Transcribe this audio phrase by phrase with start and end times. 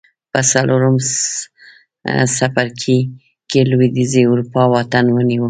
[0.31, 0.95] په څلورم
[2.35, 2.99] څپرکي
[3.49, 5.39] کې لوېدیځې اروپا واټن ونیو